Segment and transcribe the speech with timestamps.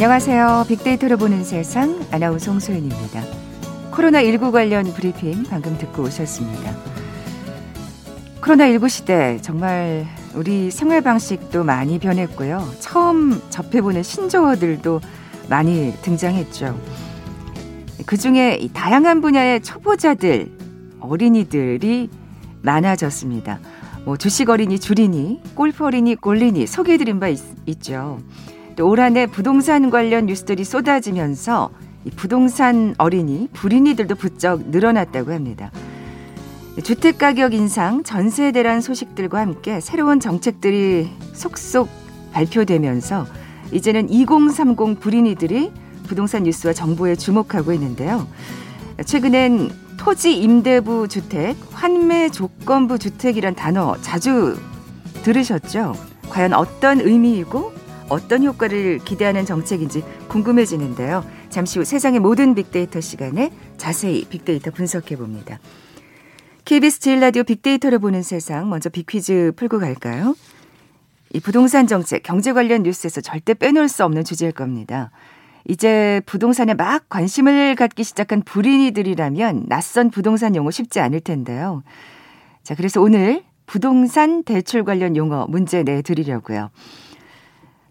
[0.00, 0.64] 안녕하세요.
[0.66, 3.22] 빅데이터로 보는 세상 아나운서 홍소연입니다.
[3.90, 6.74] 코로나19 관련 브리핑 방금 듣고 오셨습니다.
[8.40, 12.66] 코로나19 시대 정말 우리 생활 방식도 많이 변했고요.
[12.78, 15.02] 처음 접해보는 신조어들도
[15.50, 16.80] 많이 등장했죠.
[18.06, 20.50] 그 중에 다양한 분야의 초보자들,
[21.00, 22.08] 어린이들이
[22.62, 23.60] 많아졌습니다.
[24.06, 28.18] 뭐 주식 어린이 줄이니, 골프 어린이 꼴리니 소개해드린 바 있, 있죠.
[28.76, 31.70] 또올한해 부동산 관련 뉴스들이 쏟아지면서
[32.16, 35.70] 부동산 어린이, 불인이들도 부쩍 늘어났다고 합니다.
[36.82, 41.88] 주택 가격 인상, 전세 대란 소식들과 함께 새로운 정책들이 속속
[42.32, 43.26] 발표되면서
[43.72, 45.72] 이제는 2030 불인이들이
[46.06, 48.26] 부동산 뉴스와 정보에 주목하고 있는데요.
[49.04, 54.56] 최근엔 토지 임대부 주택, 환매 조건부 주택이란 단어 자주
[55.22, 55.94] 들으셨죠?
[56.30, 57.79] 과연 어떤 의미이고
[58.10, 61.24] 어떤 효과를 기대하는 정책인지 궁금해지는데요.
[61.48, 65.58] 잠시 후 세상의 모든 빅데이터 시간에 자세히 빅데이터 분석해 봅니다.
[66.64, 70.34] KBS 제일 라디오 빅데이터를 보는 세상 먼저 빅퀴즈 풀고 갈까요?
[71.32, 75.10] 이 부동산 정책, 경제 관련 뉴스에서 절대 빼놓을 수 없는 주제일 겁니다.
[75.68, 81.84] 이제 부동산에 막 관심을 갖기 시작한 불인이들이라면 낯선 부동산 용어 쉽지 않을 텐데요.
[82.64, 86.70] 자, 그래서 오늘 부동산 대출 관련 용어 문제 내드리려고요.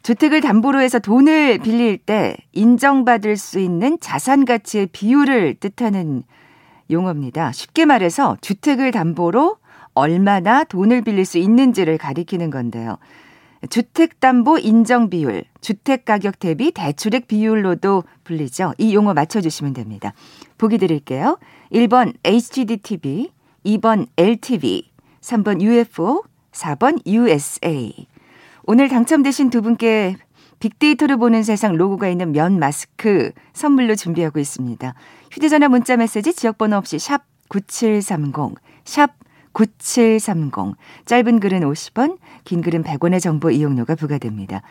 [0.04, 6.24] 주택을 담보로 해서 돈을 빌릴 때 인정받을 수 있는 자산 가치의 비율을 뜻하는
[6.90, 7.52] 용어입니다.
[7.52, 9.58] 쉽게 말해서 주택을 담보로
[9.94, 12.98] 얼마나 돈을 빌릴 수 있는지를 가리키는 건데요.
[13.70, 18.74] 주택담보 인정 비율, 주택 가격 대비 대출액 비율로도 불리죠.
[18.78, 20.14] 이 용어 맞춰주시면 됩니다.
[20.58, 21.38] 보기 드릴게요.
[21.74, 23.32] 1번 HDTV,
[23.66, 24.90] 2번 LTV,
[25.22, 28.08] 3번 UFO, 4번 USA.
[28.64, 30.18] 오늘 당첨되신 두 분께
[30.60, 34.94] 빅데이터를 보는 세상 로고가 있는 면 마스크 선물로 준비하고 있습니다.
[35.32, 39.12] 휴대전화 문자 메시지 지역번호 없이 샵 9730, 샵
[39.54, 40.76] 9730.
[41.06, 44.62] 짧은 글은 50원, 긴 글은 100원의 정보 이용료가 부과됩니다.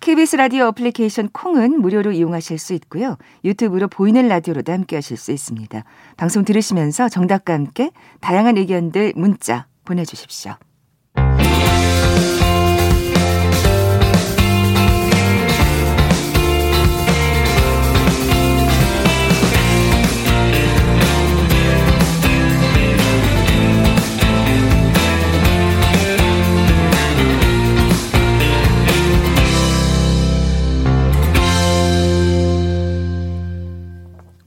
[0.00, 3.16] KBS 라디오 어플리케이션 콩은 무료로 이용하실 수 있고요.
[3.44, 5.82] 유튜브로 보이는 라디오로도 함께 하실 수 있습니다.
[6.16, 10.54] 방송 들으시면서 정답과 함께 다양한 의견들 문자 보내주십시오.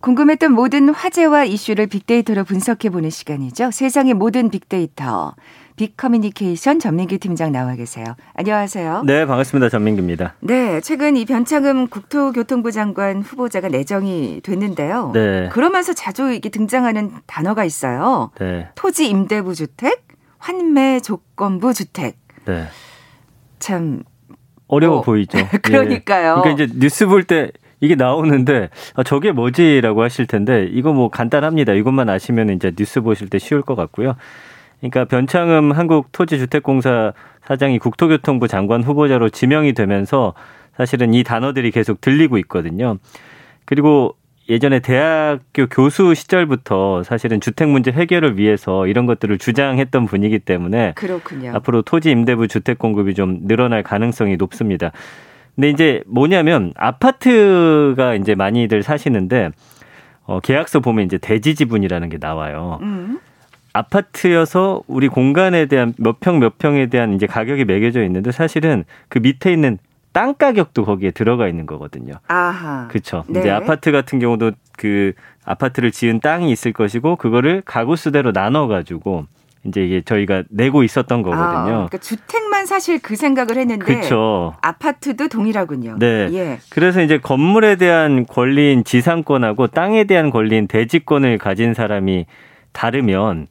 [0.01, 3.69] 궁금했던 모든 화제와 이슈를 빅데이터로 분석해보는 시간이죠.
[3.71, 5.35] 세상의 모든 빅데이터.
[5.75, 8.05] 빅커뮤니케이션 전민기 팀장 나와 계세요.
[8.33, 9.03] 안녕하세요.
[9.05, 9.69] 네, 반갑습니다.
[9.69, 10.35] 전민기입니다.
[10.41, 15.11] 네, 최근 이 변창흠 국토교통부 장관 후보자가 내정이 됐는데요.
[15.13, 15.49] 네.
[15.49, 18.31] 그러면서 자주 이게 등장하는 단어가 있어요.
[18.39, 18.69] 네.
[18.75, 20.03] 토지 임대부 주택,
[20.39, 22.17] 환매 조건부 주택.
[22.45, 22.65] 네.
[23.59, 24.03] 참
[24.67, 25.37] 어려워 뭐, 보이죠.
[25.61, 26.37] 그러니까요.
[26.37, 26.41] 예.
[26.41, 31.73] 그러니까 이제 뉴스 볼 때 이게 나오는데 아, 저게 뭐지라고 하실 텐데 이거 뭐 간단합니다.
[31.73, 34.15] 이것만 아시면 이제 뉴스 보실 때 쉬울 것 같고요.
[34.79, 40.33] 그러니까 변창흠 한국토지주택공사 사장이 국토교통부 장관 후보자로 지명이 되면서
[40.77, 42.97] 사실은 이 단어들이 계속 들리고 있거든요.
[43.65, 44.15] 그리고
[44.49, 51.53] 예전에 대학교 교수 시절부터 사실은 주택 문제 해결을 위해서 이런 것들을 주장했던 분이기 때문에 그렇군요.
[51.55, 54.91] 앞으로 토지 임대부 주택 공급이 좀 늘어날 가능성이 높습니다.
[55.55, 59.51] 근데 이제 뭐냐면 아파트가 이제 많이들 사시는데
[60.25, 62.79] 어, 계약서 보면 이제 대지 지분이라는 게 나와요.
[62.81, 63.19] 음.
[63.73, 69.19] 아파트여서 우리 공간에 대한 몇 평 몇 평에 대한 이제 가격이 매겨져 있는데 사실은 그
[69.19, 69.77] 밑에 있는
[70.11, 72.15] 땅 가격도 거기에 들어가 있는 거거든요.
[72.27, 72.87] 아하.
[72.89, 73.23] 그렇죠.
[73.27, 73.39] 네.
[73.39, 75.13] 이제 아파트 같은 경우도 그
[75.45, 79.25] 아파트를 지은 땅이 있을 것이고 그거를 가구 수대로 나눠 가지고
[79.63, 81.45] 이제 이게 저희가 내고 있었던 거거든요.
[81.47, 84.53] 아, 그러니까 주택 만 사실 그 생각을 했는데 그쵸.
[84.61, 85.97] 아파트도 동일하군요.
[85.97, 86.29] 네.
[86.31, 86.59] 예.
[86.69, 92.27] 그래서 이제 건물에 대한 권리인 지상권하고 땅에 대한 권리인 대지권을 가진 사람이
[92.71, 93.47] 다르면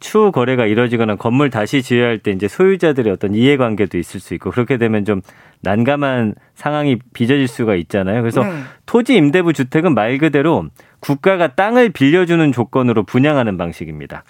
[0.00, 4.50] 추후 거래가 이뤄지거나 건물 다시 지어야 할 때 이제 소유자들의 어떤 이해관계도 있을 수 있고
[4.50, 5.20] 그렇게 되면 좀
[5.60, 8.22] 난감한 상황이 빚어질 수가 있잖아요.
[8.22, 8.50] 그래서 네.
[8.86, 10.66] 토지 임대부 주택은 말 그대로
[11.00, 14.24] 국가가 땅을 빌려주는 조건으로 분양하는 방식입니다.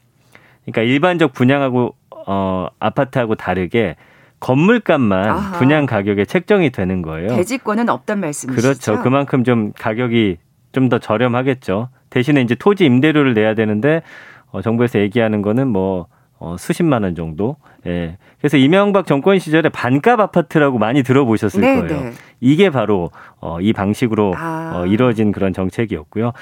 [0.64, 1.94] 그러니까 일반적 분양하고
[2.26, 3.96] 어 아파트하고 다르게
[4.44, 5.58] 건물값만 아하.
[5.58, 7.29] 분양 가격에 책정이 되는 거예요.
[7.29, 8.62] 대지권은 없단 말씀이시죠?
[8.62, 9.02] 그렇죠.
[9.02, 10.37] 그만큼 좀 가격이
[10.73, 11.88] 좀 더 저렴하겠죠.
[12.11, 14.02] 대신에 이제 토지 임대료를 내야 되는데
[14.50, 16.06] 어 정부에서 얘기하는 거는 뭐
[16.38, 17.56] 어, 수십만 원 정도.
[17.87, 18.19] 예.
[18.38, 22.02] 그래서 이명박 정권 시절에 반값 아파트라고 많이 들어보셨을 네, 거예요.
[22.02, 22.12] 네.
[22.41, 23.11] 이게 바로
[23.41, 24.73] 어, 이 방식으로 아.
[24.75, 26.32] 어, 이루어진 그런 정책이었고요.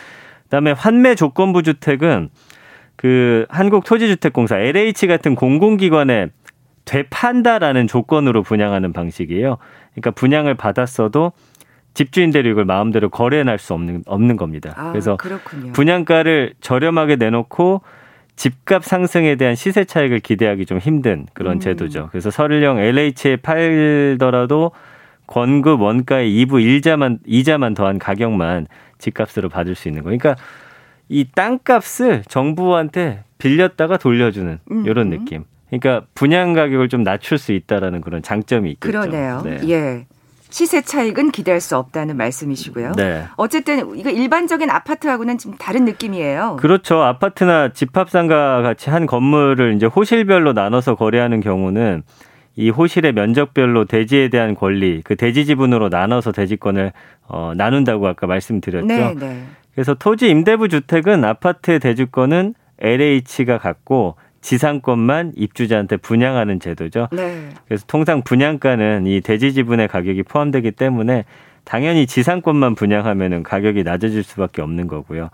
[0.45, 2.31] 그다음에 환매 조건부 주택은
[2.97, 6.29] 그 한국토지주택공사 LH 같은 공공기관에
[6.84, 9.58] 되판다라는 조건으로 분양하는 방식이에요.
[9.93, 11.32] 그러니까 분양을 받았어도
[11.94, 14.73] 집주인들이 이걸 마음대로 거래할 수 없는 없는 겁니다.
[14.76, 15.73] 아, 그래서 그렇군요.
[15.73, 17.82] 분양가를 저렴하게 내놓고
[18.34, 21.61] 집값 상승에 대한 시세 차익을 기대하기 좀 힘든 그런 음.
[21.61, 22.08] 제도죠.
[22.11, 24.73] 그래서 설령 LH에 팔더라도
[25.26, 28.67] 권급 원가의 2부 일자만 이자만 더한 가격만
[28.99, 30.06] 집값으로 받을 수 있는 거.
[30.06, 30.37] 그러니까
[31.08, 34.87] 이 땅값을 정부한테 빌렸다가 돌려주는 음.
[34.87, 35.44] 이런 느낌.
[35.73, 38.93] 그러니까 분양 가격을 좀 낮출 수 있다라는 그런 장점이 있겠죠.
[38.93, 39.43] 그러네요.
[39.43, 39.61] 네.
[39.71, 40.07] 예.
[40.51, 42.93] 시세 차익은 기대할 수 없다는 말씀이시고요.
[42.93, 43.25] 네.
[43.37, 46.57] 어쨌든 이거 일반적인 아파트하고는 좀 다른 느낌이에요.
[46.61, 47.01] 그렇죠.
[47.03, 52.03] 아파트나 집합상가 같이 한 건물을 이제 호실별로 나눠서 거래하는 경우는
[52.55, 56.93] 이 호실의 면적별로 대지에 대한 권리, 그 대지 지분으로 나눠서 대지권을
[57.29, 58.87] 어, 나눈다고 아까 말씀드렸죠.
[58.87, 59.45] 네, 네.
[59.73, 67.09] 그래서 토지 임대부 주택은 아파트의 대주권은 LH가 갖고 지상권만 입주자한테 분양하는 제도죠.
[67.12, 67.49] 네.
[67.67, 71.25] 그래서 통상 분양가는 이 대지 지분의 가격이 포함되기 때문에
[71.65, 75.31] 당연히 지상권만 분양하면은 가격이 낮아질 수밖에 없는 거고요.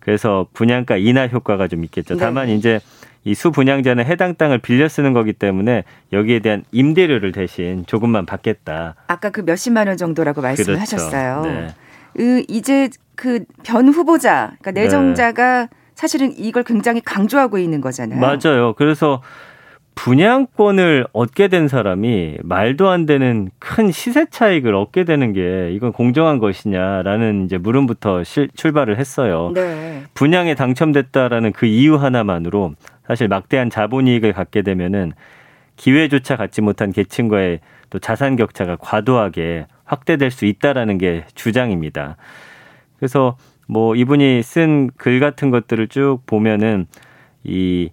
[0.00, 2.14] 그래서 분양가 인하 효과가 좀 있겠죠.
[2.14, 2.20] 네.
[2.20, 2.80] 다만 이제
[3.24, 8.94] 이 수분양자는 해당 땅을 빌려 쓰는 거기 때문에 여기에 대한 임대료를 대신 조금만 받겠다.
[9.06, 10.96] 아까 그 몇십만 원 정도라고 말씀을 그렇죠.
[10.96, 11.42] 하셨어요.
[11.42, 11.68] 네.
[12.16, 15.77] 그 이제 그 변 후보자, 그러니까 내정자가 네.
[15.98, 18.20] 사실은 이걸 굉장히 강조하고 있는 거잖아요.
[18.20, 18.72] 맞아요.
[18.74, 19.20] 그래서
[19.96, 26.38] 분양권을 얻게 된 사람이 말도 안 되는 큰 시세 차익을 얻게 되는 게 이건 공정한
[26.38, 29.50] 것이냐라는 이제 물음부터 실, 출발을 했어요.
[29.52, 30.04] 네.
[30.14, 32.74] 분양에 당첨됐다라는 그 이유 하나만으로
[33.04, 35.14] 사실 막대한 자본 이익을 갖게 되면은
[35.74, 37.58] 기회조차 갖지 못한 계층과의
[37.90, 42.16] 또 자산 격차가 과도하게 확대될 수 있다라는 게 주장입니다.
[42.98, 43.36] 그래서
[43.68, 46.86] 뭐 이분이 쓴 글 같은 것들을 쭉 보면은
[47.44, 47.90] 이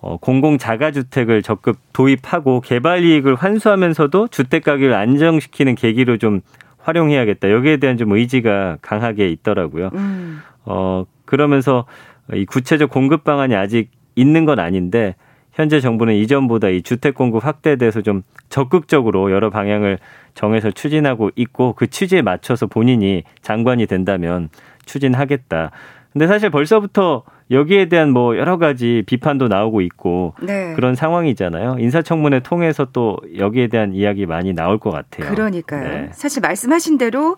[0.00, 6.40] 어, 공공 자가 주택을 적극 도입하고 개발 이익을 환수하면서도 주택 가격을 안정시키는 계기로 좀
[6.78, 7.50] 활용해야겠다.
[7.50, 9.90] 여기에 대한 좀 의지가 강하게 있더라고요.
[9.94, 10.40] 음.
[10.64, 11.86] 어, 그러면서
[12.32, 15.16] 이 구체적 공급 방안이 아직 있는 건 아닌데
[15.52, 19.98] 현재 정부는 이전보다 이 주택 공급 확대에 대해서 좀 적극적으로 여러 방향을
[20.34, 24.50] 정해서 추진하고 있고 그 취지에 맞춰서 본인이 장관이 된다면
[24.86, 25.70] 추진하겠다.
[26.12, 30.72] 근데 사실 벌써부터 여기에 대한 뭐 여러 가지 비판도 나오고 있고 네.
[30.74, 31.76] 그런 상황이잖아요.
[31.78, 35.30] 인사청문회 통해서 또 여기에 대한 이야기 많이 나올 것 같아요.
[35.30, 35.82] 그러니까요.
[35.82, 36.08] 네.
[36.12, 37.36] 사실 말씀하신 대로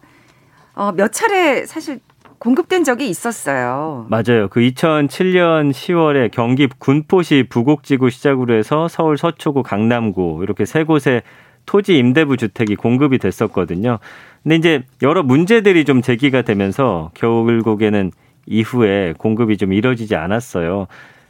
[0.74, 1.98] 어, 몇 차례 사실
[2.38, 4.06] 공급된 적이 있었어요.
[4.08, 4.48] 맞아요.
[4.48, 11.22] 그 2007년 10월에 경기 군포시 부곡지구 시작으로 해서 서울 서초구 강남구 이렇게 세 곳에
[11.66, 13.98] 토지 임대부 주택이 공급이 됐었거든요.
[14.42, 18.10] 근데 이제 여러 문제들이 좀 제기가 되면서 결국에는
[18.46, 20.86] 이후에 공급이 좀 이뤄지지 않았어요.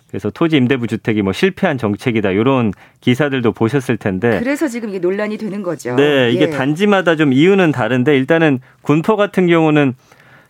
[0.08, 5.36] 그래서 토지 임대부 주택이 뭐 실패한 정책이다 이런 기사들도 보셨을 텐데 그래서 지금 이게 논란이
[5.36, 5.96] 되는 거죠.
[5.96, 6.50] 네, 이게 예.
[6.50, 9.94] 단지마다 좀 이유는 다른데 일단은 군포 같은 경우는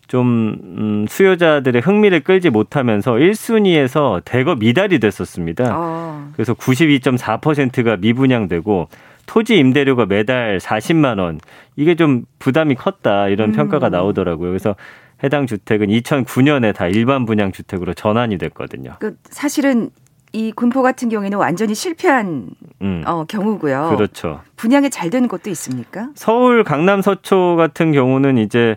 [0.06, 5.64] 좀 음, 수요자들의 흥미를 끌지 못하면서 1순위에서 대거 미달이 됐었습니다.
[5.70, 6.30] 아.
[6.34, 8.88] 그래서 92.4%가 미분양되고
[9.28, 11.38] 토지 임대료가 매달 40만 원
[11.76, 13.52] 이게 좀 부담이 컸다 이런 음.
[13.54, 14.48] 평가가 나오더라고요.
[14.48, 14.74] 그래서
[15.22, 18.96] 해당 주택은 2009년에 다 일반 분양 주택으로 전환이 됐거든요.
[18.98, 19.90] 그 사실은
[20.32, 22.48] 이 군포 같은 경우에는 완전히 실패한
[22.82, 23.02] 음.
[23.06, 23.94] 어, 경우고요.
[23.94, 24.40] 그렇죠.
[24.56, 26.08] 분양이 잘 되는 곳도 있습니까?
[26.14, 28.76] 서울 강남 서초 같은 경우는 이제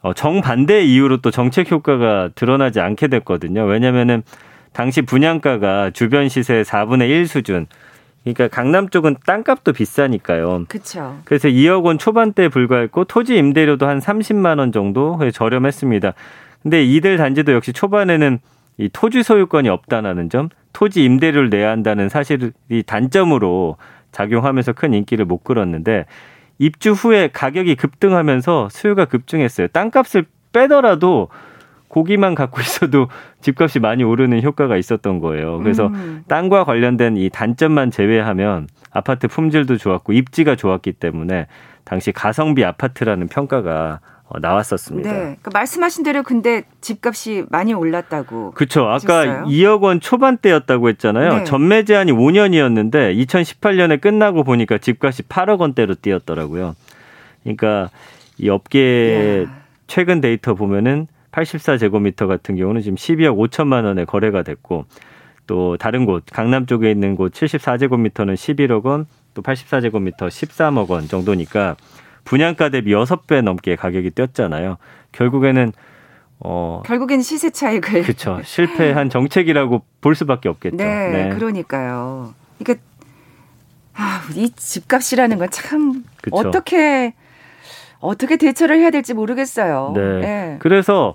[0.00, 3.64] 어, 정반대 이유로 또 정책 효과가 드러나지 않게 됐거든요.
[3.64, 4.22] 왜냐면은
[4.72, 7.66] 당시 분양가가 주변 시세의 4분의 1 수준
[8.22, 10.66] 그러니까 강남 쪽은 땅값도 비싸니까요.
[10.68, 11.18] 그렇죠.
[11.24, 16.12] 그래서 2억 원 초반대에 불과했고 토지 임대료도 한 30만 원 정도 저렴했습니다.
[16.62, 18.38] 근데 이들 단지도 역시 초반에는
[18.76, 22.52] 이 토지 소유권이 없다는 점, 토지 임대료를 내야 한다는 사실이
[22.86, 23.76] 단점으로
[24.12, 26.06] 작용하면서 큰 인기를 못 끌었는데
[26.58, 29.68] 입주 후에 가격이 급등하면서 수요가 급증했어요.
[29.68, 31.28] 땅값을 빼더라도
[31.90, 33.08] 고기만 갖고 있어도
[33.42, 35.58] 집값이 많이 오르는 효과가 있었던 거예요.
[35.58, 36.24] 그래서 음.
[36.28, 41.46] 땅과 관련된 이 단점만 제외하면 아파트 품질도 좋았고 입지가 좋았기 때문에
[41.84, 45.10] 당시 가성비 아파트라는 평가가 어, 나왔었습니다.
[45.10, 45.18] 네.
[45.18, 48.52] 그러니까 말씀하신 대로 근데 집값이 많이 올랐다고.
[48.52, 48.82] 그렇죠.
[48.82, 49.44] 아까 하셨어요?
[49.46, 51.38] 2억 원 초반대였다고 했잖아요.
[51.38, 51.44] 네.
[51.44, 56.76] 전매 제한이 5년이었는데 2018년에 끝나고 보니까 집값이 8억 원대로 뛰었더라고요.
[57.42, 57.90] 그러니까
[58.38, 59.48] 이 업계
[59.88, 64.84] 최근 데이터 보면은 84제곱미터 같은 경우는 지금 12억 5천만 원에 거래가 됐고
[65.46, 71.76] 또 다른 곳 강남 쪽에 있는 곳 74제곱미터는 11억 원, 또 84제곱미터 13억 원 정도니까
[72.24, 74.76] 분양가 대비 6배 넘게 가격이 뛰었잖아요.
[75.12, 75.72] 결국에는
[76.40, 78.40] 어 결국엔 시세 차익을 그렇죠.
[78.44, 80.76] 실패한 정책이라고 볼 수밖에 없겠죠.
[80.76, 81.34] 네, 네.
[81.34, 82.34] 그러니까요.
[82.58, 82.84] 그러니까
[83.94, 87.12] 아, 이 집값이라는 건 참 어떻게
[88.00, 89.92] 어떻게 대처를 해야 될지 모르겠어요.
[89.94, 90.20] 네.
[90.20, 90.56] 네.
[90.58, 91.14] 그래서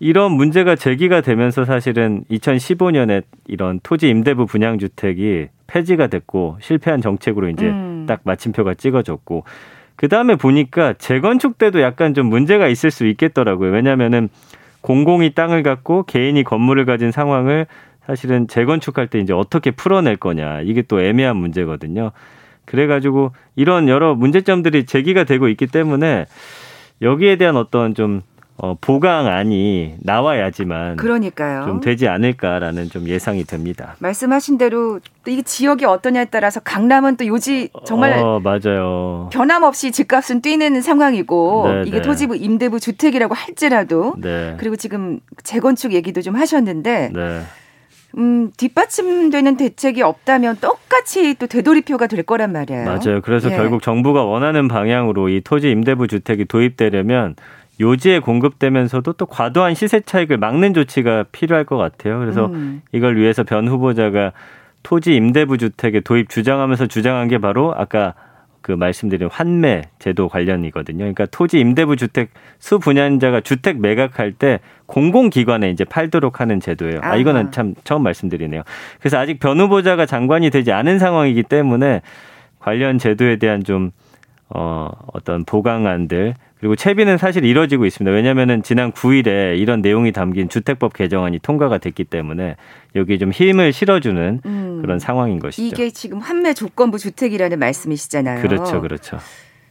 [0.00, 7.48] 이런 문제가 제기가 되면서 사실은 2015년에 이런 토지 임대부 분양 주택이 폐지가 됐고 실패한 정책으로
[7.50, 8.06] 이제 음.
[8.08, 9.44] 딱 마침표가 찍어졌고
[9.94, 13.70] 그 다음에 보니까 재건축 때도 약간 좀 문제가 있을 수 있겠더라고요.
[13.70, 14.28] 왜냐면은
[14.80, 17.66] 공공이 땅을 갖고 개인이 건물을 가진 상황을
[18.04, 22.10] 사실은 재건축할 때 이제 어떻게 풀어낼 거냐 이게 또 애매한 문제거든요.
[22.64, 26.26] 그래가지고 이런 여러 문제점들이 제기가 되고 있기 때문에
[27.00, 28.22] 여기에 대한 어떤 좀
[28.58, 31.64] 어, 보강안이 나와야지만 그러니까요.
[31.64, 33.96] 좀 되지 않을까라는 좀 예상이 됩니다.
[33.98, 39.30] 말씀하신 대로 또 이게 지역이 어떠냐에 따라서 강남은 또 요지 정말 어, 맞아요.
[39.32, 42.02] 변함없이 집값은 뛰는 상황이고 네, 이게 네.
[42.02, 44.54] 토지부 임대부 주택이라고 할지라도 네.
[44.58, 47.42] 그리고 지금 재건축 얘기도 좀 하셨는데 네.
[48.18, 52.84] 음, 뒷받침되는 대책이 없다면 똑같이 또 되돌이표가 될 거란 말이에요.
[52.84, 53.20] 맞아요.
[53.22, 53.56] 그래서 예.
[53.56, 57.36] 결국 정부가 원하는 방향으로 이 토지 임대부 주택이 도입되려면
[57.80, 62.18] 요지에 공급되면서도 또 과도한 시세 차익을 막는 조치가 필요할 것 같아요.
[62.18, 62.82] 그래서 음.
[62.92, 64.32] 이걸 위해서 변 후보자가
[64.82, 68.14] 토지 임대부 주택의 도입 주장하면서 주장한 게 바로 아까
[68.62, 70.98] 그 말씀드린 환매 제도 관련이거든요.
[70.98, 77.00] 그러니까 토지 임대부 주택 수 분양자가 주택 매각할 때 공공기관에 이제 팔도록 하는 제도예요.
[77.02, 78.62] 아, 이거는 참 처음 말씀드리네요.
[79.00, 82.02] 그래서 아직 변 후보자가 장관이 되지 않은 상황이기 때문에
[82.60, 83.90] 관련 제도에 대한 좀
[84.54, 88.14] 어, 어떤 보강안들 그리고 채비는 사실 이뤄지고 있습니다.
[88.14, 92.56] 왜냐하면은 지난 9일에 이런 내용이 담긴 주택법 개정안이 통과가 됐기 때문에
[92.94, 95.66] 여기 좀 힘을 실어주는 음, 그런 상황인 것이죠.
[95.66, 98.42] 이게 지금 환매 조건부 주택이라는 말씀이시잖아요.
[98.42, 99.18] 그렇죠, 그렇죠.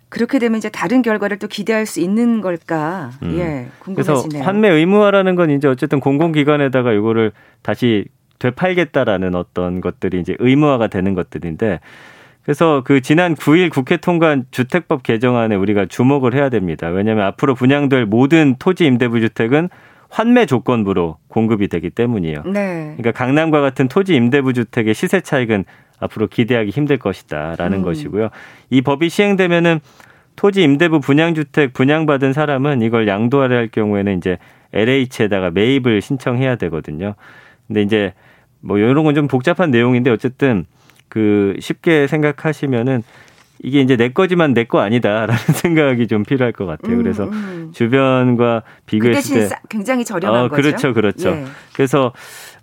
[0.10, 3.12] 그렇게 되면 이제 다른 결과를 또 기대할 수 있는 걸까?
[3.24, 3.38] 음.
[3.38, 4.24] 예, 궁금해지네요.
[4.28, 8.06] 그래서 환매 의무화라는 건 이제 어쨌든 공공기관에다가 이거를 다시
[8.40, 11.80] 되팔겠다라는 어떤 것들이 이제 의무화가 되는 것들인데
[12.44, 16.88] 그래서 그 지난 9일 국회 통과한 주택법 개정안에 우리가 주목을 해야 됩니다.
[16.88, 19.70] 왜냐하면 앞으로 분양될 모든 토지 임대부 주택은
[20.10, 22.44] 환매 조건부로 공급이 되기 때문이에요.
[22.46, 22.96] 네.
[22.98, 25.66] 그러니까 강남과 같은 토지 임대부 주택의 시세 차익은
[26.00, 27.84] 앞으로 기대하기 힘들 것이다라는 음.
[27.84, 28.30] 것이고요.
[28.72, 29.80] 이 법이 시행되면은
[30.36, 34.38] 토지 임대부 분양 주택 분양받은 사람은 이걸 양도하려 할 경우에는 이제
[34.74, 37.14] LH에다가 매입을 신청해야 되거든요.
[37.68, 38.14] 근데 이제
[38.60, 40.66] 뭐 이런 건 좀 복잡한 내용인데 어쨌든
[41.12, 43.04] 그 쉽게 생각하시면은
[43.64, 46.96] 이게 이제 내 거지만 내 거 아니다라는 생각이 좀 필요할 것 같아요.
[46.96, 47.72] 음, 그래서 음.
[47.74, 50.62] 주변과 비교했을 때 굉장히 저렴한 어, 거죠.
[50.62, 51.30] 그렇죠, 그렇죠.
[51.32, 51.46] 예.
[51.76, 52.14] 그래서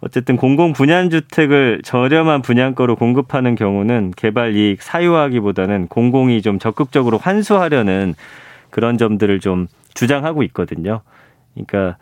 [0.00, 8.14] 어쨌든 공공 분양 주택을 저렴한 분양가로 공급하는 경우는 개발 이익 사유화기보다는 공공이 좀 적극적으로 환수하려는
[8.70, 11.02] 그런 점들을 좀 주장하고 있거든요.
[11.54, 11.98] 그러니까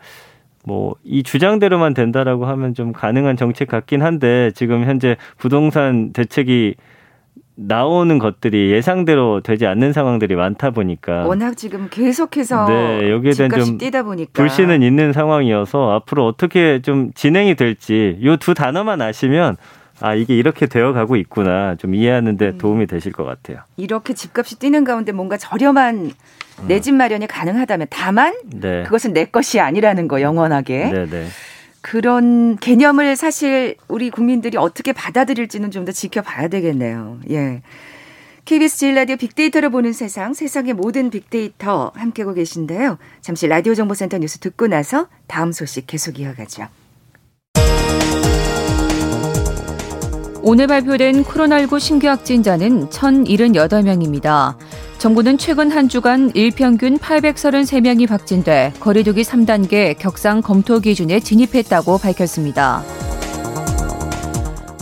[0.67, 6.75] 뭐 이 주장대로만 된다라고 하면 좀 가능한 정책 같긴 한데 지금 현재 부동산 대책이
[7.59, 13.77] 나오는 것들이 예상대로 되지 않는 상황들이 많다 보니까 워낙 지금 계속해서 네, 여기에 대한 좀
[13.79, 19.55] 뛰다 보니까 불신은 있는 상황이어서 앞으로 어떻게 좀 진행이 될지 요 두 단어만 아시면
[20.01, 22.57] 아 이게 이렇게 되어가고 있구나 좀 이해하는데 음.
[22.59, 23.59] 도움이 되실 것 같아요.
[23.77, 26.11] 이렇게 집값이 뛰는 가운데 뭔가 저렴한
[26.65, 28.83] 내 집 마련이 가능하다면 다만 네.
[28.83, 30.89] 그것은 내 것이 아니라는 거 영원하게.
[30.91, 31.27] 네, 네.
[31.81, 37.19] 그런 개념을 사실 우리 국민들이 어떻게 받아들일지는 좀 더 지켜봐야 되겠네요.
[37.29, 37.61] 예.
[38.45, 42.97] KBS 제일 라디오 빅데이터를 보는 세상, 세상의 모든 빅데이터 함께하고 계신데요.
[43.21, 46.67] 잠시 라디오 정보센터 뉴스 듣고 나서 다음 소식 계속 이어가죠.
[50.41, 54.55] 오늘 발표된 코로나19 신규 확진자는 1,078명입니다.
[54.97, 62.83] 정부는 최근 한 주간 일평균 833명이 확진돼 거리두기 3단계 격상 검토 기준에 진입했다고 밝혔습니다.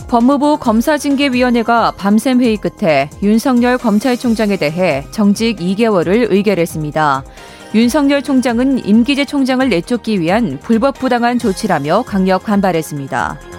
[0.08, 7.24] 법무부 검사징계위원회가 밤샘 회의 끝에 윤석열 검찰총장에 대해 정직 2개월을 의결했습니다.
[7.74, 13.55] 윤석열 총장은 임기재 총장을 내쫓기 위한 불법 부당한 조치라며 강력 반발했습니다.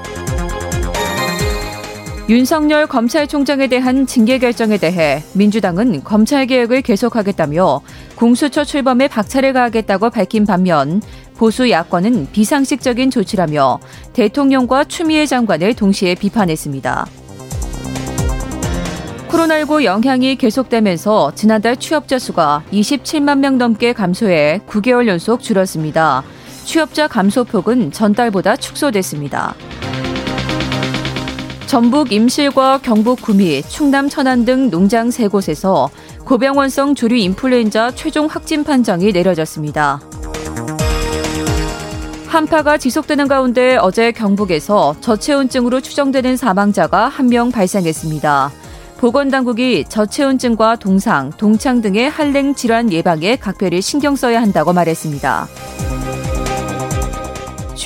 [2.29, 7.79] 윤석열 검찰총장에 대한 징계 결정에 대해 민주당은 검찰 개혁을 계속하겠다며
[8.15, 11.01] 공수처 출범에 박차를 가하겠다고 밝힌 반면
[11.37, 13.79] 보수 야권은 비상식적인 조치라며
[14.11, 17.07] 대통령과 추미애 장관을 동시에 비판했습니다.
[19.29, 26.23] 코로나19 영향이 계속되면서 지난달 취업자 수가 27만 명 넘게 감소해 9개월 연속 줄었습니다.
[26.65, 29.55] 취업자 감소폭은 전달보다 축소됐습니다.
[31.67, 35.89] 전북 임실과 경북 구미, 충남 천안 등 농장 세 곳에서
[36.23, 39.99] 고병원성 조류 인플루엔자 최종 확진 판정이 내려졌습니다.
[42.27, 48.51] 한파가 지속되는 가운데 어제 경북에서 저체온증으로 추정되는 사망자가 한 명 발생했습니다.
[48.97, 55.47] 보건당국이 저체온증과 동상, 동창 등의 한랭 질환 예방에 각별히 신경 써야 한다고 말했습니다.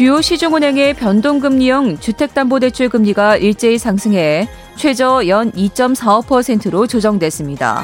[0.01, 7.83] 주요 시중은행의 변동금리형 주택담보대출 금리가 일제히 상승해 최저 연 2.45%로 조정됐습니다.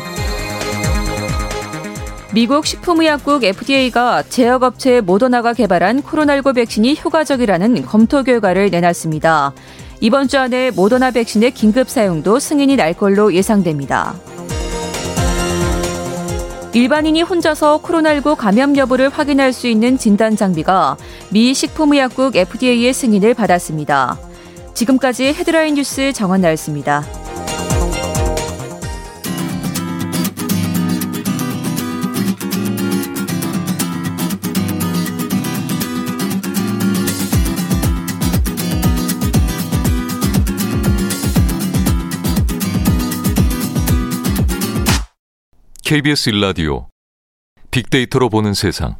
[2.33, 9.53] 미국 식품의약국 FDA가 제약업체 모더나가 개발한 코로나19 백신이 효과적이라는 검토 결과를 내놨습니다.
[10.01, 14.15] 이번 주 안에 모더나 백신의 긴급 사용도 승인이 날 걸로 예상됩니다.
[16.77, 20.95] 일반인이 혼자서 코로나19 감염 여부를 확인할 수 있는 진단 장비가
[21.31, 24.19] 미 식품의약국 FDA의 승인을 받았습니다.
[24.75, 27.03] 지금까지 헤드라인 뉴스 정원 나였습니다.
[45.87, 46.89] KBS 일라디오
[47.71, 48.97] 빅데이터로 보는 세상.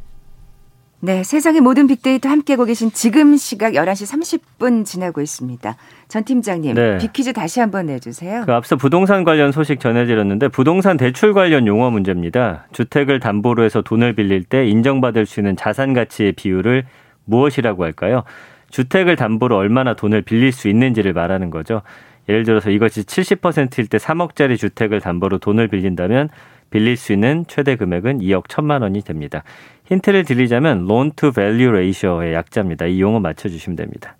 [1.00, 5.76] 네, 세상의 모든 빅데이터 함께하고 계신 지금 시각 11시 30분 지나고 있습니다.
[6.08, 6.96] 전 팀장님, 네.
[6.96, 8.44] 빅퀴즈 다시 한번 내주세요.
[8.46, 12.66] 그 앞서 부동산 관련 소식 전해드렸는데 부동산 대출 관련 용어 문제입니다.
[12.72, 16.86] 주택을 담보로 해서 돈을 빌릴 때 인정받을 수 있는 자산 가치의 비율을
[17.26, 18.24] 무엇이라고 할까요?
[18.70, 21.82] 주택을 담보로 얼마나 돈을 빌릴 수 있는지를 말하는 거죠.
[22.30, 26.28] 예를 들어서 이것이 70%일 때 3억짜리 주택을 담보로 돈을 빌린다면
[26.70, 29.42] 빌릴 수 있는 최대 금액은 2억 1천만 원이 됩니다.
[29.86, 32.86] 힌트를 드리자면 loan to value ratio의 약자입니다.
[32.86, 34.16] 이 용어 맞춰 주시면 됩니다.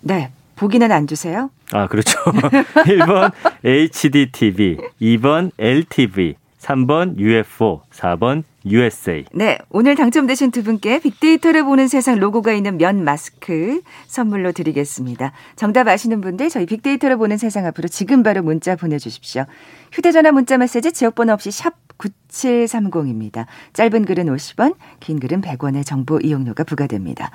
[0.00, 0.30] 네.
[0.56, 1.50] 보기는 안 주세요?
[1.72, 2.18] 아, 그렇죠.
[2.84, 3.32] 1번
[3.64, 9.24] HDTV, 2번 LTV, 3번 UFO, 4번 USA.
[9.32, 15.32] 네, 오늘 당첨되신 두 분께 빅데이터를 보는 세상 로고가 있는 면 마스크 선물로 드리겠습니다.
[15.56, 19.44] 정답 아시는 분들 저희 빅데이터를 보는 세상 앞으로 지금 바로 문자 보내주십시오.
[19.92, 23.46] 휴대전화 문자 메시지 지역번호 없이 샵 9730입니다.
[23.72, 27.30] 짧은 글은 50원, 긴 글은 100원의 정보 이용료가 부과됩니다.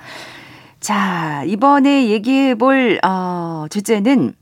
[0.79, 4.33] 자, 이번에 얘기해 볼 어, 주제는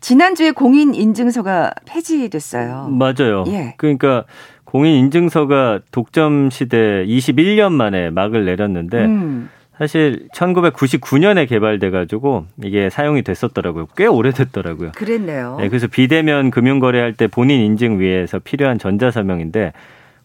[0.00, 2.88] 지난주에 공인 인증서가 폐지됐어요.
[2.90, 3.44] 맞아요.
[3.46, 3.74] 예.
[3.78, 4.24] 그러니까
[4.64, 9.50] 공인 인증서가 독점 시대 21년 만에 막을 내렸는데 음.
[9.78, 13.86] 사실 1999년에 개발돼 가지고 이게 사용이 됐었더라고요.
[13.96, 14.92] 꽤 오래됐더라고요.
[14.92, 15.56] 그랬네요.
[15.60, 19.72] 네, 그래서 비대면 금융 거래할 때 본인 인증 위해서 필요한 전자 서명인데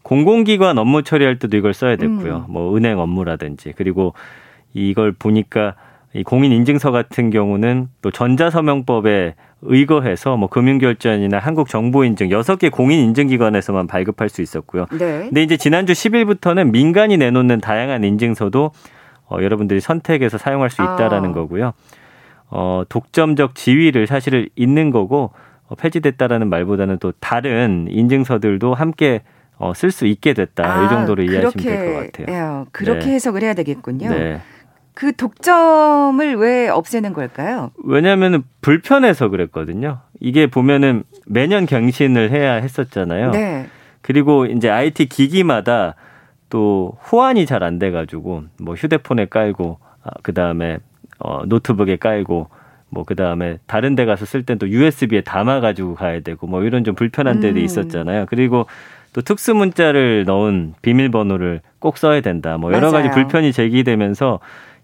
[0.04, 2.46] 공공기관 업무 처리할 때도 이걸 써야 됐고요.
[2.48, 2.54] 음.
[2.54, 4.14] 뭐 은행 업무라든지 그리고
[4.74, 5.76] 이걸 보니까
[6.14, 13.88] 이 공인 인증서 같은 경우는 또 전자서명법에 의거해서 뭐 금융결제원이나 한국정보인증 여섯 개 공인 인증기관에서만
[13.88, 14.86] 발급할 수 있었고요.
[14.92, 15.26] 네.
[15.26, 18.72] 근데 이제 지난주 10일부터는 민간이 내놓는 다양한 인증서도
[19.28, 21.34] 어, 여러분들이 선택해서 사용할 수 있다라는 아.
[21.34, 21.74] 거고요.
[22.50, 25.32] 어, 독점적 지위를 사실을 있는 거고
[25.68, 29.22] 어, 폐지됐다라는 말보다는 또 다른 인증서들도 함께
[29.58, 30.64] 어, 쓸 수 있게 됐다.
[30.66, 32.62] 아, 이 정도로 이해하시면 될 것 같아요.
[32.66, 33.12] 예, 그렇게 네.
[33.16, 34.10] 해석을 해야 되겠군요.
[34.10, 34.40] 네.
[34.94, 37.72] 그 독점을 왜 없애는 걸까요?
[37.84, 40.00] 왜냐하면 불편해서 그랬거든요.
[40.20, 43.32] 이게 보면은 매년 갱신을 해야 했었잖아요.
[43.32, 43.68] 네.
[44.02, 45.96] 그리고 이제 IT 기기마다
[46.50, 50.80] 또 호환이 잘 안 돼가지고 뭐 휴대폰에 깔고 아, 그 다음에
[51.20, 52.50] 어, 노트북에 깔고
[52.90, 56.84] 뭐 그 다음에 다른 데 가서 쓸 땐 또 USB에 담아가지고 가야 되고 뭐 이런
[56.84, 57.64] 좀 불편한 데도 음.
[57.64, 58.26] 있었잖아요.
[58.30, 58.66] 그리고
[59.14, 62.58] 또 특수 문자를 넣은 비밀번호를 꼭 써야 된다.
[62.58, 63.04] 뭐 여러 맞아요.
[63.08, 64.40] 가지 불편이 제기되면서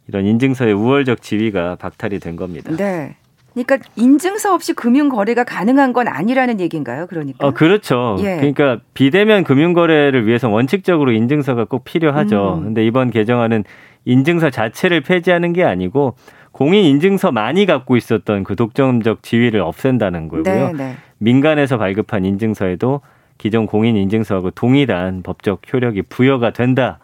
[0.08, 2.76] 이런 인증서의 우월적 지위가 박탈이 된 겁니다.
[2.76, 3.16] 네.
[3.54, 7.08] 그러니까 인증서 없이 금융 거래가 가능한 건 아니라는 얘기인가요?
[7.08, 7.48] 그러니까.
[7.48, 8.18] 어, 그렇죠.
[8.20, 8.36] 예.
[8.36, 12.56] 그러니까 비대면 금융 거래를 위해서 원칙적으로 인증서가 꼭 필요하죠.
[12.58, 12.64] 음.
[12.66, 13.64] 근데 이번 개정안은
[14.04, 16.16] 인증서 자체를 폐지하는 게 아니고
[16.52, 20.44] 공인 인증서 많이 갖고 있었던 그 독점적 지위를 없앤다는 거고요.
[20.44, 20.96] 네, 네.
[21.18, 23.02] 민간에서 발급한 인증서에도
[23.38, 27.00] 기존 공인 인증서하고 동일한 법적 효력이 부여가 된다라는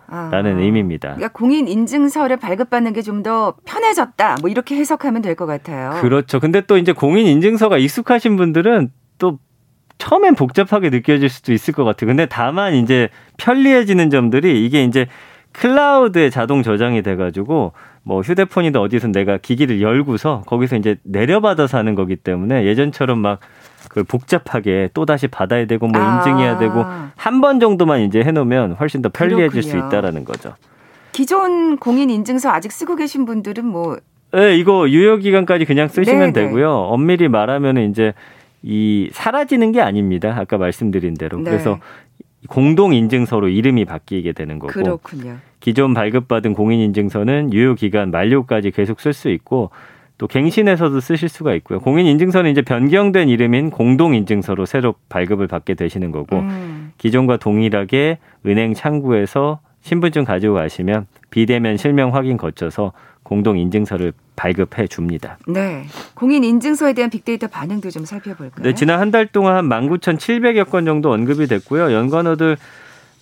[0.57, 1.15] 아, 의미입니다.
[1.15, 4.37] 그러니까 공인 인증서를 발급받는 게 좀 더 편해졌다.
[4.41, 5.99] 뭐 이렇게 해석하면 될 것 같아요.
[6.01, 6.39] 그렇죠.
[6.39, 9.37] 근데 또 이제 공인 인증서가 익숙하신 분들은 또
[9.97, 12.07] 처음엔 복잡하게 느껴질 수도 있을 것 같아요.
[12.07, 15.05] 근데 다만 이제 편리해지는 점들이 이게 이제
[15.53, 22.15] 클라우드에 자동 저장이 돼가지고 뭐 휴대폰이든 어디서 내가 기기를 열고서 거기서 이제 내려받아서 하는 거기
[22.15, 23.39] 때문에 예전처럼 막
[23.91, 26.19] 그 복잡하게 또 다시 받아야 되고 뭐 아.
[26.19, 26.85] 인증해야 되고
[27.17, 29.69] 한 번 정도만 이제 해놓으면 훨씬 더 편리해질 그렇군요.
[29.69, 30.53] 수 있다라는 거죠.
[31.11, 33.97] 기존 공인 인증서 아직 쓰고 계신 분들은 뭐
[34.31, 36.47] 네, 이거 유효 기간까지 그냥 쓰시면 네네.
[36.47, 36.71] 되고요.
[36.71, 38.13] 엄밀히 말하면은 이제
[38.63, 40.33] 이 사라지는 게 아닙니다.
[40.39, 41.39] 아까 말씀드린 대로.
[41.39, 41.43] 네.
[41.49, 41.79] 그래서
[42.47, 45.35] 공동 인증서로 이름이 바뀌게 되는 거고 그렇군요.
[45.59, 49.69] 기존 발급받은 공인 인증서는 유효 기간 만료까지 계속 쓸 수 있고
[50.21, 51.79] 또 갱신해서도 쓰실 수가 있고요.
[51.79, 56.91] 공인 인증서는 이제 변경된 이름인 공동 인증서로 새로 발급을 받게 되시는 거고 음.
[56.99, 62.91] 기존과 동일하게 은행 창구에서 신분증 가지고 가시면 비대면 실명 확인 거쳐서
[63.23, 65.39] 공동 인증서를 발급해 줍니다.
[65.47, 65.85] 네.
[66.13, 68.63] 공인 인증서에 대한 빅데이터 반응도 좀 살펴볼까요?
[68.63, 71.93] 네, 지난 한 달 동안 한 19,700여 건 정도 언급이 됐고요.
[71.93, 72.57] 연관어들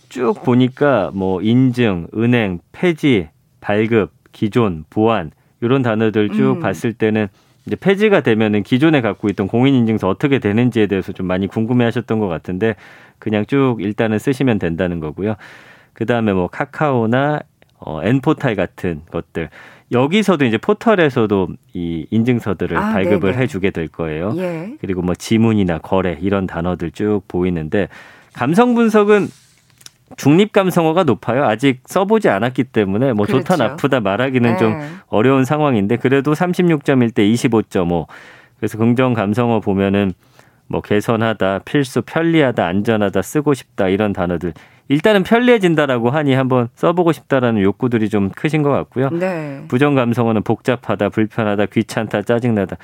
[0.09, 3.29] 쭉 보니까 뭐 인증, 은행, 폐지,
[3.61, 6.59] 발급, 기존, 보안 이런 단어들 쭉 음.
[6.59, 7.27] 봤을 때는
[7.65, 12.75] 이제 폐지가 되면은 기존에 갖고 있던 공인인증서 어떻게 되는지에 대해서 좀 많이 궁금해하셨던 것 같은데
[13.19, 15.35] 그냥 쭉 일단은 쓰시면 된다는 거고요.
[15.93, 17.41] 그 다음에 뭐 카카오나
[17.79, 19.49] 어, N포탈 같은 것들
[19.91, 23.43] 여기서도 이제 포털에서도 이 인증서들을 아, 발급을 네네.
[23.43, 24.33] 해주게 될 거예요.
[24.37, 24.73] 예.
[24.79, 27.87] 그리고 뭐 지문이나 거래 이런 단어들 쭉 보이는데
[28.33, 29.27] 감성 분석은
[30.17, 31.45] 중립 감성어가 높아요.
[31.45, 33.63] 아직 써보지 않았기 때문에 뭐 좋다 그렇죠.
[33.63, 34.87] 나쁘다 말하기는 좀 네.
[35.07, 38.07] 어려운 상황인데 그래도 36.1대25.5
[38.57, 40.13] 그래서 긍정 감성어 보면은
[40.67, 44.53] 뭐 개선하다, 필수, 편리하다, 안전하다, 쓰고 싶다 이런 단어들
[44.87, 49.09] 일단은 편리해진다라고 하니 한번 써보고 싶다라는 욕구들이 좀 크신 것 같고요.
[49.11, 49.63] 네.
[49.67, 52.77] 부정 감성어는 복잡하다, 불편하다, 귀찮다, 짜증나다.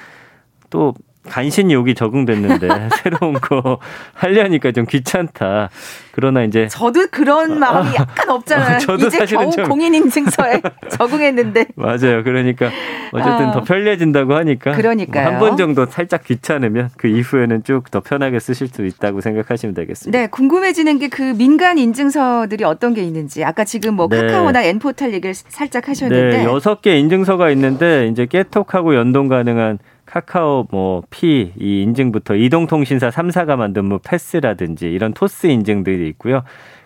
[0.69, 0.93] 또
[1.29, 2.67] 간신히 여기 적응됐는데
[3.03, 3.79] 새로운 거
[4.13, 5.69] 하려니까 좀 귀찮다.
[6.11, 8.75] 그러나 이제 저도 그런 마음이 약간 없잖아요.
[8.75, 10.61] 아, 저도 이제 사실은 겨우 좀- 공인 인증서에
[10.91, 11.67] 적응했는데.
[11.75, 12.23] 맞아요.
[12.23, 12.69] 그러니까
[13.11, 13.51] 어쨌든 아.
[13.51, 15.27] 더 편리해진다고 하니까 뭐 그러니까요.
[15.27, 20.17] 한번 정도 살짝 귀찮으면 그 이후에는 쭉 더 편하게 쓰실 수 있다고 생각하시면 되겠습니다.
[20.17, 23.43] 네, 궁금해지는 게 그 민간 인증서들이 어떤 게 있는지.
[23.43, 24.21] 아까 지금 뭐 네.
[24.21, 26.38] 카카오나 N포탈 얘기를 살짝 하셨는데.
[26.38, 29.77] 네, 여섯 개 인증서가 있는데 이제 깨톡하고 연동 가능한
[30.15, 36.43] 카카오 뭐피이 인증부터 이동통신사 3사가 만든 뭐 패스라든지 이런 토스 인증들이 있고요.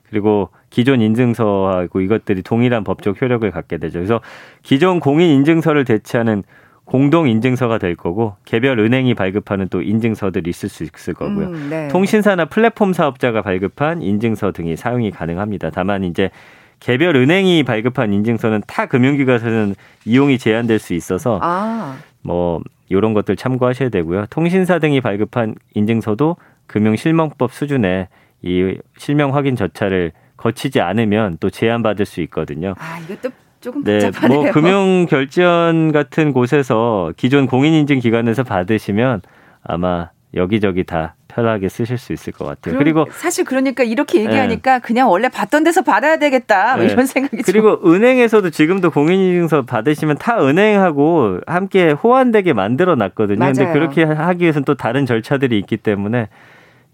[0.09, 3.99] 그리고 기존 인증서하고 이것들이 동일한 법적 효력을 갖게 되죠.
[3.99, 4.19] 그래서
[4.63, 6.41] 기존 공인 인증서를 대체하는
[6.85, 11.49] 공동 인증서가 될 거고 개별 은행이 발급하는 또 인증서들이 있을 수 있을 거고요.
[11.49, 11.87] 음, 네.
[11.89, 15.69] 통신사나 플랫폼 사업자가 발급한 인증서 등이 사용이 가능합니다.
[15.69, 16.31] 다만 이제
[16.79, 23.89] 개별 은행이 발급한 인증서는 타 금융기관에서는 이용이 제한될 수 있어서 아, 뭐 이런 것들 참고하셔야
[23.89, 24.25] 되고요.
[24.29, 28.07] 통신사 등이 발급한 인증서도 금융실명법 수준의
[28.41, 32.73] 이 실명 확인 절차를 거치지 않으면 또 제한받을 수 있거든요.
[32.77, 34.41] 아, 이것도 조금 네, 복잡하네요.
[34.41, 39.21] 뭐 금융 결제원 같은 곳에서 기존 공인인증 기관에서 받으시면
[39.63, 42.73] 아마 여기저기 다 편하게 쓰실 수 있을 것 같아요.
[42.75, 46.91] 그럼 그리고 사실 그러니까 이렇게 얘기하니까 그냥 원래 받던 데서 받아야 되겠다 뭐 네.
[46.91, 53.39] 이런 생각이 좀 그리고 은행에서도 지금도 공인인증서 받으시면 타 은행하고 함께 호환되게 만들어 놨거든요.
[53.39, 53.71] 근데.
[53.71, 56.27] 그렇게 하기 위해서는 또 다른 절차들이 있기 때문에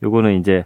[0.03, 0.65] 요거는 이제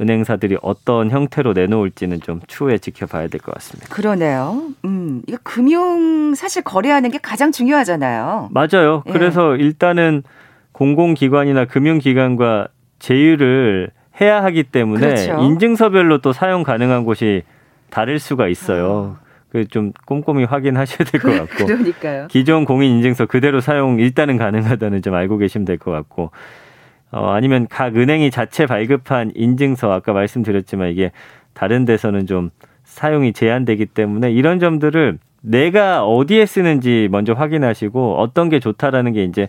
[0.00, 3.92] 은행사들이 어떤 형태로 내놓을지는 좀 추후에 지켜봐야 될 것 같습니다.
[3.92, 4.62] 그러네요.
[4.84, 8.50] 음, 이거 금융 사실 거래하는 게 가장 중요하잖아요.
[8.52, 9.02] 맞아요.
[9.08, 9.12] 예.
[9.12, 10.22] 그래서 일단은
[10.70, 15.38] 공공기관이나 금융기관과 제휴를 해야 하기 때문에 그렇죠.
[15.42, 17.42] 인증서별로 또 사용 가능한 곳이
[17.90, 19.16] 다를 수가 있어요.
[19.50, 21.66] 그좀 꼼꼼히 확인하셔야 될 것 같고.
[21.66, 22.26] 그러니까요.
[22.28, 26.30] 기존 공인 인증서 그대로 사용 일단은 가능하다는 점 알고 계시면 될 것 같고
[27.10, 31.12] 어, 아니면 각 은행이 자체 발급한 인증서 아까 말씀드렸지만 이게
[31.54, 32.50] 다른 데서는 좀
[32.84, 39.48] 사용이 제한되기 때문에 이런 점들을 내가 어디에 쓰는지 먼저 확인하시고 어떤 게 좋다라는 게 이제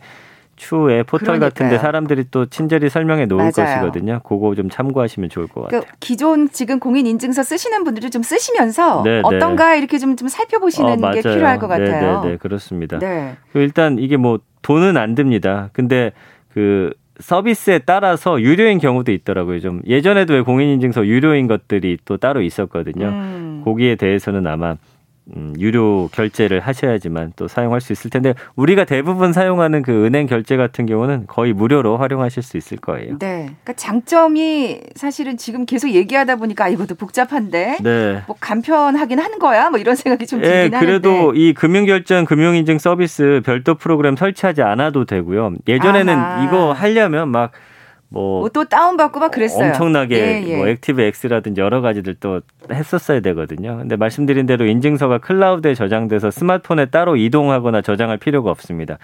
[0.59, 1.79] 추후에 포털 같은데 그러니까요.
[1.79, 3.51] 사람들이 또 친절히 설명해 놓을 맞아요.
[3.51, 4.19] 것이거든요.
[4.23, 5.81] 그거 좀 참고하시면 좋을 것 같아요.
[5.81, 9.21] 그러니까 기존 지금 공인 인증서 쓰시는 분들도 좀 쓰시면서 네, 네.
[9.23, 11.21] 어떤가 이렇게 좀, 좀 살펴보시는 어, 게.
[11.21, 12.21] 필요할 것 네, 같아요.
[12.21, 12.99] 네, 네, 그렇습니다.
[12.99, 13.37] 네.
[13.51, 15.69] 그 일단 이게 뭐 돈은 안 듭니다.
[15.73, 16.11] 근데
[16.53, 19.59] 그 서비스에 따라서 유료인 경우도 있더라고요.
[19.59, 23.07] 좀 예전에도 왜 공인인증서 유료인 것들이 또 따로 있었거든요.
[23.07, 23.61] 음.
[23.65, 24.75] 거기에 대해서는 아마
[25.35, 30.57] 음, 유료 결제를 하셔야지만 또 사용할 수 있을 텐데 우리가 대부분 사용하는 그 은행 결제
[30.57, 33.17] 같은 경우는 거의 무료로 활용하실 수 있을 거예요.
[33.19, 33.51] 네.
[33.63, 38.23] 그러니까 장점이 사실은 지금 계속 얘기하다 보니까 아, 이것도 복잡한데 네.
[38.27, 39.69] 뭐 간편하긴 한 거야?
[39.69, 41.39] 뭐 이런 생각이 좀 예, 들긴 그래도 하는데.
[41.39, 45.53] 이 금융 결제원 금융 인증 서비스 별도 프로그램 설치하지 않아도 되고요.
[45.67, 46.43] 예전에는 아하.
[46.43, 47.51] 이거 하려면 막
[48.09, 49.67] 뭐 뭐 또 다운받고 막 그랬어요.
[49.67, 50.57] 엄청나게 예, 예.
[50.57, 52.41] 뭐 ActiveX라든지 여러 가지들 또
[52.71, 53.77] 했었어야 되거든요.
[53.77, 58.97] 근데 말씀드린 대로 인증서가 클라우드에 저장돼서 스마트폰에 따로 이동하거나 저장할 필요가 없습니다.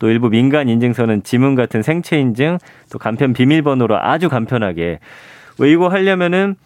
[0.00, 2.58] 또 일부 민간 인증서는 지문 같은 생체 인증,
[2.90, 4.98] 또 간편 비밀번호로 아주 간편하게
[5.60, 6.56] 왜 이거 하려면은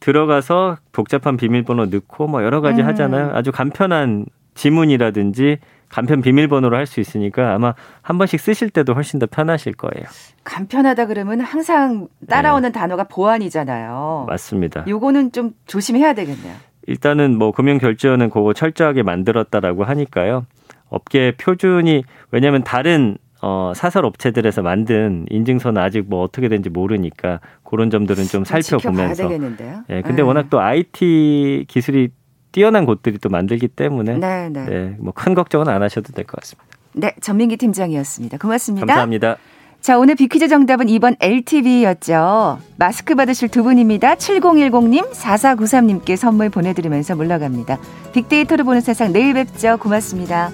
[0.00, 2.86] 들어가서 복잡한 비밀번호 넣고 뭐 여러 가지 음.
[2.86, 3.30] 하잖아요.
[3.34, 5.58] 아주 간편한 지문이라든지
[5.90, 10.06] 간편 비밀번호로 할 수 있으니까 아마 한 번씩 쓰실 때도 훨씬 더 편하실 거예요.
[10.44, 12.78] 간편하다 그러면 항상 따라오는 네.
[12.78, 14.24] 단어가 보안이잖아요.
[14.28, 14.84] 맞습니다.
[14.88, 16.54] 요거는 좀 조심해야 되겠네요.
[16.86, 20.46] 일단은 뭐 금융결제원은 그거 철저하게 만들었다라고 하니까요.
[20.88, 27.88] 업계 표준이 왜냐하면 다른 어, 사설 업체들에서 만든 인증서는 아직 뭐 어떻게 되는지 모르니까 그런
[27.90, 29.28] 점들은 좀 살펴보면서.
[29.28, 29.82] 되겠는데요.
[29.88, 30.22] 예, 근데 네.
[30.22, 32.10] 워낙 또 IT 기술이
[32.52, 34.64] 뛰어난 곳들이 또 만들기 때문에 네, 네.
[34.64, 36.66] 네 뭐 큰 걱정은 안 하셔도 될 것 같습니다.
[36.92, 38.38] 네, 전민기 팀장이었습니다.
[38.38, 38.86] 고맙습니다.
[38.86, 39.36] 감사합니다.
[39.80, 42.58] 자, 오늘 비퀴즈 정답은 2번 LTV였죠.
[42.76, 44.14] 마스크 받으실 두 분입니다.
[44.16, 47.78] 7010님, 4493님께 선물 보내드리면서 물러갑니다.
[48.12, 49.78] 빅데이터를 보는 세상 내일 뵙죠.
[49.78, 50.50] 고맙습니다.